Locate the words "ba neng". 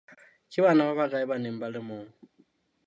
1.29-1.57